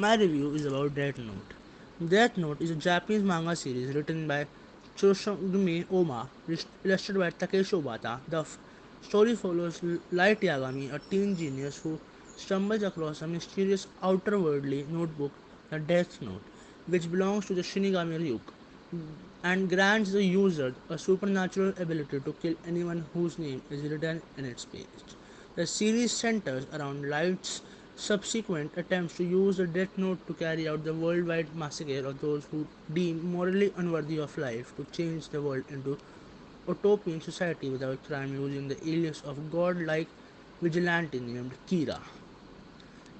[0.00, 1.54] My review is about Death Note.
[2.08, 4.46] Death Note is a Japanese manga series written by
[4.96, 6.30] Choshigumi Oma,
[6.84, 8.20] illustrated by Takeshi Obata.
[8.28, 8.58] The f-
[9.00, 9.80] story follows
[10.12, 11.98] Light Yagami, a teen genius who
[12.36, 15.32] stumbles across a mysterious outerworldly notebook,
[15.70, 16.44] the Death Note,
[16.86, 18.52] which belongs to the Shinigami Ryuk,
[19.42, 24.44] and grants the user a supernatural ability to kill anyone whose name is written in
[24.44, 25.16] its page.
[25.56, 27.62] The series centers around Light's
[27.98, 32.44] subsequent attempts to use the Death Note to carry out the worldwide massacre of those
[32.50, 35.98] who deem morally unworthy of life to change the world into
[36.68, 40.06] utopian society without crime using the alias of godlike
[40.62, 42.00] vigilante named Kira.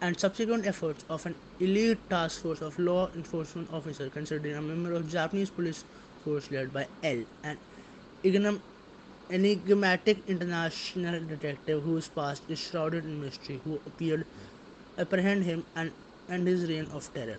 [0.00, 4.94] And subsequent efforts of an elite task force of law enforcement officers considering a member
[4.94, 5.84] of Japanese police
[6.24, 7.58] force led by L, an
[9.30, 14.26] enigmatic international detective whose past is shrouded in mystery, who appeared
[14.98, 15.90] apprehend him and,
[16.28, 17.38] end his reign of terror.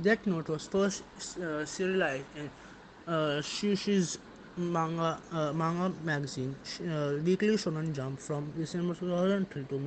[0.00, 1.02] Death Note was first
[1.38, 2.50] uh, serialized in
[3.12, 4.18] uh, Shueisha's
[4.56, 9.78] manga uh, manga magazine, uh, Weekly Shonen Jump, from December 2003 to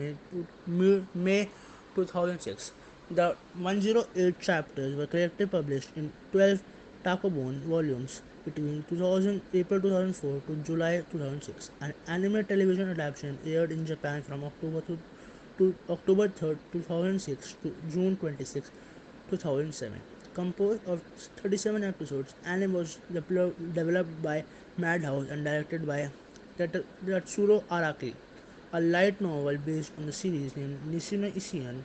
[0.67, 1.49] May, May
[1.95, 2.71] 2006.
[3.11, 6.61] The 108 chapters were collectively published in 12
[7.03, 11.71] Tankobon volumes between 2000, April 2004 to July 2006.
[11.81, 14.97] An anime television adaptation aired in Japan from October to,
[15.57, 18.69] to October 3, 2006 to June 26,
[19.31, 19.99] 2007.
[20.33, 21.01] Composed of
[21.41, 24.43] 37 episodes, anime was developed by
[24.77, 26.09] Madhouse and directed by
[26.57, 28.13] Tetsuro Araki.
[28.73, 31.81] A light novel based on the series named Nisio Isin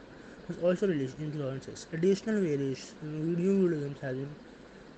[0.46, 1.86] was also released in 2006.
[1.92, 4.28] Additional and video games have been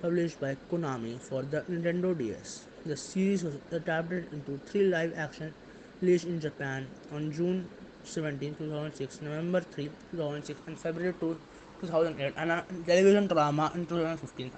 [0.00, 2.66] published by Konami for the Nintendo DS.
[2.86, 5.52] The series was adapted into three live action
[6.00, 7.68] released in Japan on June
[8.04, 11.36] 17, 2006, November 3, 2006, and February 2,
[11.80, 14.50] 2008, and a television drama in 2015.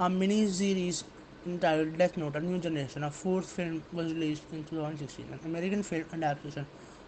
[0.00, 1.04] A mini series
[1.46, 5.26] entitled Death Note: A New Generation, a fourth film, was released in 2016.
[5.32, 6.66] An American film adaptation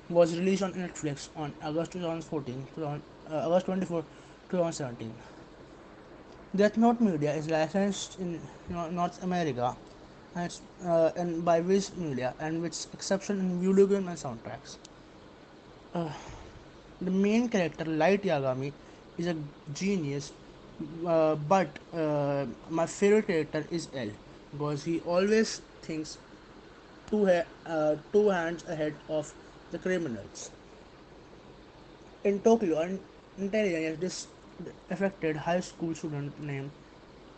[0.08, 4.02] was released on Netflix on August 2014, 2000, uh, August 24,
[4.50, 5.33] 2017.
[6.54, 9.76] Death Note Media is licensed in North America
[10.36, 10.52] and,
[10.84, 14.76] uh, and by Viz Media, and with exception in video game and soundtracks.
[15.92, 16.12] Uh,
[17.00, 18.72] the main character, Light Yagami,
[19.18, 19.36] is a
[19.72, 20.32] genius,
[21.06, 24.10] uh, but uh, my favorite character is L
[24.52, 26.18] because he always thinks
[27.10, 29.32] two, ha- uh, two hands ahead of
[29.72, 30.50] the criminals.
[32.24, 33.00] In Tokyo, an
[33.36, 34.26] intelligence this
[34.90, 36.70] affected high school student named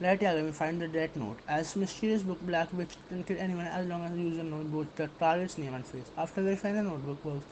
[0.01, 1.39] Yagami finds the Death Note.
[1.49, 4.95] As mysterious book Black Witch can kill anyone as long as the user knows both
[4.97, 6.05] the target's name and face.
[6.19, 7.47] After verifying the notebook works,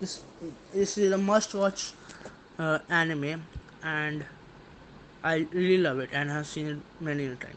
[0.00, 0.22] this
[0.72, 1.92] this is a must-watch
[2.58, 3.42] uh, anime,
[3.82, 4.24] and
[5.24, 7.40] I really love it and have seen it many times.